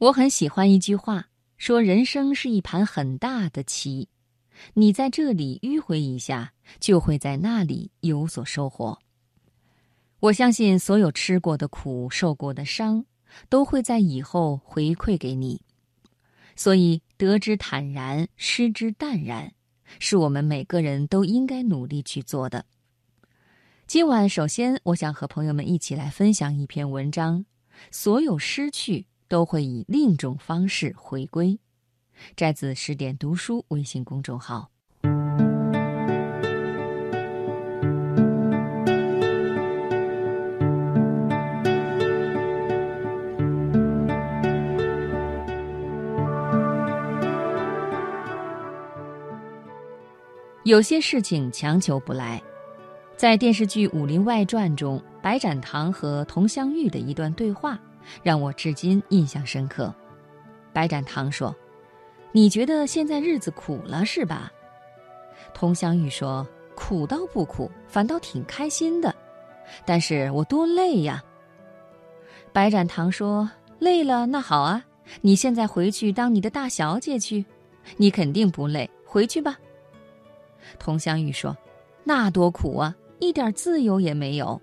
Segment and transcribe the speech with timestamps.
[0.00, 1.28] 我很喜欢一句话，
[1.58, 4.08] 说人生是一盘很大的棋，
[4.72, 8.98] 你在这里迂回一下，就会在那里有所收获。
[10.20, 13.04] 我相信所有吃过的苦、受过的伤，
[13.50, 15.60] 都会在以后回馈给你。
[16.56, 19.52] 所以得之坦然，失之淡然，
[19.98, 22.64] 是我们每个人都应该努力去做的。
[23.86, 27.44] 今晚，首先我想和朋友们一起来分享一篇文章：
[27.90, 31.58] 所有失去都会以另一种方式回归。
[32.34, 34.68] 摘自十点读书微信公众号。
[50.64, 52.42] 有些事情强求不来。
[53.16, 57.78] 在电视剧《武林外传》中，白展堂和佟湘玉的一段对话，
[58.22, 59.94] 让我至今印象深刻。
[60.72, 61.54] 白展堂说
[62.32, 64.52] ：“你觉得现在日子苦了是吧？”
[65.52, 69.14] 佟湘玉说：“苦倒不苦，反倒挺开心的。
[69.84, 71.22] 但是我多累呀。”
[72.52, 74.84] 白展堂说：“累了那好啊，
[75.20, 77.44] 你现在回去当你的大小姐去，
[77.96, 79.58] 你肯定不累，回去吧。”
[80.78, 81.56] 佟湘玉说
[82.04, 84.58] ：“那多苦啊！”一点自由也没有。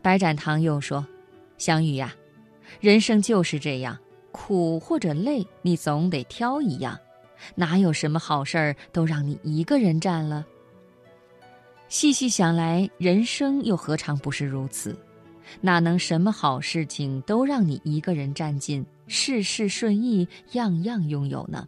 [0.00, 1.06] 白展堂又说
[1.58, 2.14] ：“湘玉呀，
[2.80, 3.98] 人生就是这样，
[4.32, 6.98] 苦或者累，你总得挑一样，
[7.54, 10.46] 哪有什么好事儿都让你一个人占了？
[11.88, 14.96] 细细想来，人生又何尝不是如此？
[15.60, 21.66] 哪能什么好事情都让你一个人占尽，事事顺意，样样拥有呢？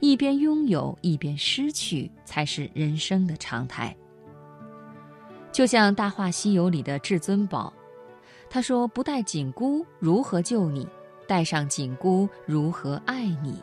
[0.00, 3.96] 一边拥有，一边失去，才是人生的常态。”
[5.52, 7.72] 就像《大话西游》里的至尊宝，
[8.48, 10.86] 他说：“不带紧箍如何救你？
[11.26, 13.62] 带上紧箍如何爱你？”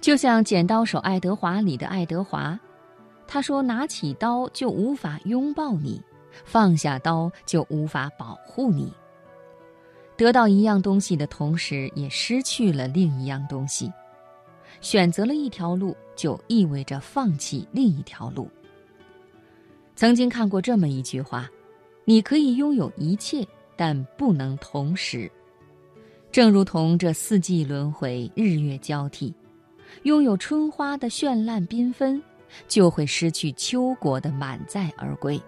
[0.00, 2.58] 就像《剪刀手爱德华》里的爱德华，
[3.26, 6.02] 他说：“拿起刀就无法拥抱你，
[6.44, 8.92] 放下刀就无法保护你。
[10.16, 13.92] 得到一样东西的同时，也失去了另一样东西。
[14.80, 18.50] 选择了一条路，就意味着放弃另一条路。”
[19.94, 21.48] 曾经看过这么一句话
[22.04, 23.46] ：“你可以拥有一切，
[23.76, 25.30] 但不能同时。”
[26.32, 29.34] 正如同这四季轮回、日月交替，
[30.04, 32.22] 拥有春花的绚烂缤纷，
[32.66, 35.38] 就会失去秋果的满载而归；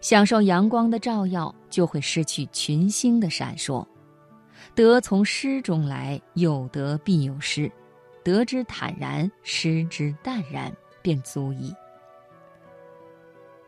[0.00, 3.84] 享受阳光的照耀，就会失去群星的闪烁。
[4.76, 7.70] 得从失中来，有得必有失，
[8.22, 10.72] 得之坦然，失之淡然，
[11.02, 11.74] 便足矣。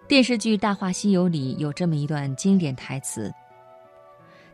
[0.09, 3.33] 电视剧《大话西游》里有这么一段经典台词：“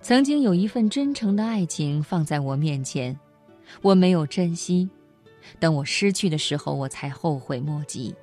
[0.01, 3.15] 曾经有一份真诚的爱情放在我面前，
[3.83, 4.89] 我没有珍惜，
[5.61, 8.15] 等我失去的时候，我才后悔莫及。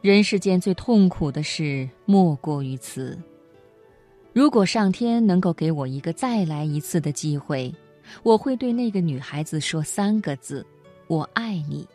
[0.00, 3.18] 人世间最痛苦的事莫过于此。
[4.32, 7.70] 如果上天能够给我一个再来一次的机会，
[8.22, 10.64] 我会对那个女孩子说三个字：
[11.06, 11.86] 我爱你。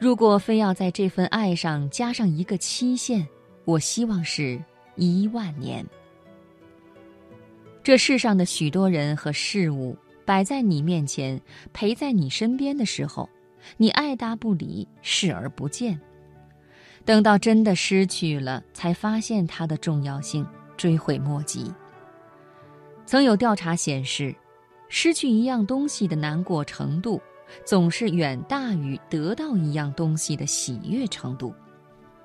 [0.00, 3.24] 如果非要在这份爱上加上一个期限。”
[3.64, 4.62] 我希望是
[4.96, 5.84] 一万年。
[7.82, 11.40] 这世上的许多人和事物摆在你面前，
[11.72, 13.28] 陪在你身边的时候，
[13.76, 16.00] 你爱答不理，视而不见。
[17.04, 20.46] 等到真的失去了，才发现它的重要性，
[20.76, 21.70] 追悔莫及。
[23.04, 24.34] 曾有调查显示，
[24.88, 27.20] 失去一样东西的难过程度，
[27.66, 31.54] 总是远大于得到一样东西的喜悦程度。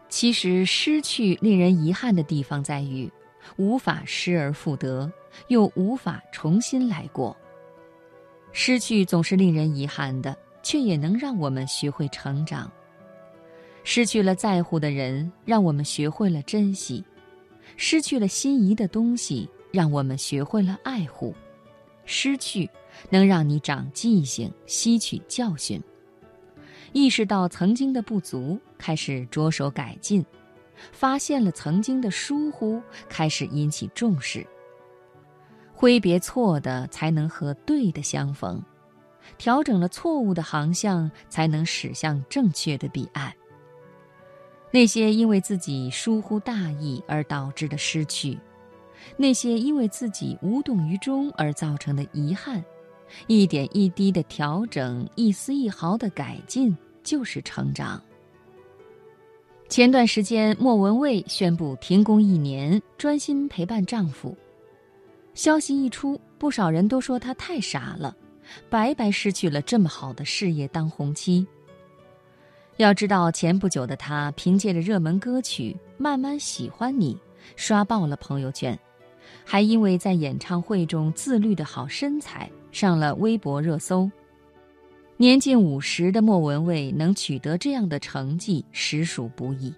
[0.10, 3.10] 其实，失去令人遗憾的地方在于，
[3.58, 5.12] 无法失而复得，
[5.48, 7.38] 又无法重新来过。
[8.52, 12.70] 失去总是令人遗憾的，却也能让我们学会成长。
[13.84, 17.04] 失去了在乎的人，让我们学会了珍惜；
[17.78, 21.34] 失去了心仪的东西，让我们学会了爱护。
[22.06, 22.68] 失去
[23.12, 25.80] 能让你长记性，吸取教训。
[26.92, 30.24] 意识到曾经的不足，开始着手改进；
[30.92, 34.46] 发现了曾经的疏忽，开始引起重视。
[35.74, 38.60] 挥别错的，才能和对的相逢；
[39.38, 43.34] 调整了错误的航向，才能驶向正确的彼岸。
[44.72, 48.38] 那些因为自己疏忽大意而导致的失去，
[49.16, 52.64] 那些因为自己无动于衷而造成的遗憾。
[53.28, 58.02] 一点一滴的调整，一丝一毫的改进，就是成长。
[59.68, 64.36] 前段时间，莫文蔚宣布停工一年，专心陪伴丈夫。
[65.36, 68.16] 消息一出，不少人都说她太傻了，
[68.70, 71.46] 白白失去了这么好的事业当红妻。
[72.78, 77.14] 要知道，前不久的她凭借着热门歌曲《慢慢喜欢你》，
[77.56, 78.78] 刷爆了朋友圈，
[79.46, 84.10] 还因为在演唱会中自律的好身材上了微博热搜。
[85.18, 89.74] 年近五十的莫文蔚能取得这样的成绩，实属不易。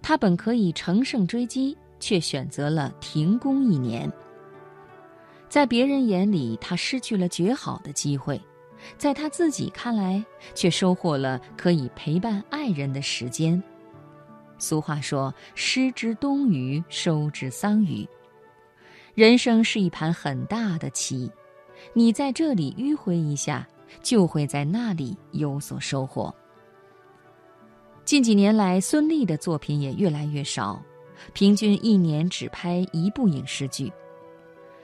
[0.00, 4.10] 他本可以乘胜追击，却选择了停工一年。
[5.48, 8.40] 在别人眼里，他失去了绝好的机会。
[8.96, 10.24] 在他自己看来，
[10.54, 13.60] 却收获了可以陪伴爱人的时间。
[14.56, 18.08] 俗话说：“失之东隅，收之桑榆。”
[19.16, 21.28] 人生是一盘很大的棋，
[21.92, 23.66] 你在这里迂回一下，
[24.02, 26.34] 就会在那里有所收获。
[28.04, 30.82] 近几年来，孙俪的作品也越来越少，
[31.32, 33.92] 平均一年只拍一部影视剧。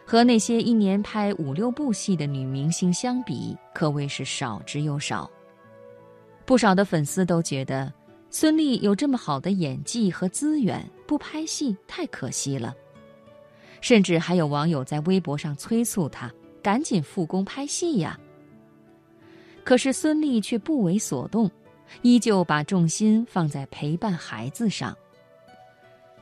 [0.07, 5.31] 和那些一年拍五六部戏的女明星相比，可谓是少之又少。
[6.45, 7.91] 不少的粉丝都觉得，
[8.29, 12.75] 孙俪有这么好的演技和资源，不拍戏太可惜了。
[13.81, 16.31] 甚至还有网友在微博上催促她
[16.65, 18.19] 赶紧复工拍戏呀。
[19.63, 21.51] 可是孙俪却不为所动，
[22.01, 24.97] 依旧把重心放在陪伴孩子上。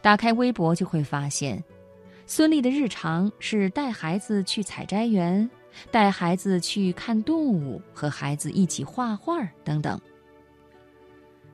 [0.01, 1.63] 打开微博就会发现。
[2.27, 5.49] 孙俪的日常是带孩子去采摘园，
[5.91, 10.01] 带孩子去看动物，和孩子一起画画等等。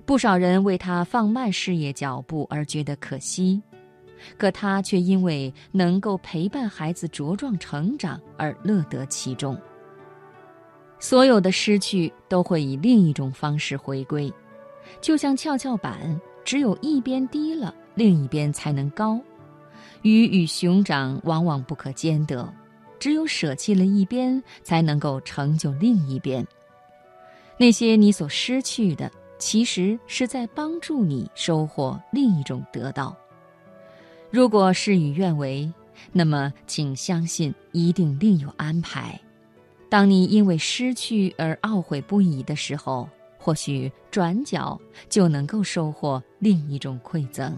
[0.05, 3.61] 不少人为她放慢事业脚步而觉得可惜，
[4.37, 9.57] 可他却因为能够陪伴孩子茁壮成长而乐得其中。
[10.99, 14.33] 所有的失去都会以另一种方式回归，
[15.01, 19.21] 就像跷跷板，只有一边低了，另一边才能高。
[20.03, 22.53] 鱼与熊掌往往不可兼得，
[22.99, 26.45] 只有舍弃了一边，才能够成就另一边。
[27.57, 33.17] 那些你所失去的，其实是在帮助你收获另一种得到。
[34.31, 35.73] 如果事与愿违，
[36.13, 39.19] 那么请相信一定另有安排。
[39.89, 43.09] 当你因为失去而懊悔不已的时候，
[43.39, 44.79] 或许转角
[45.09, 47.57] 就能够收获另一种馈赠。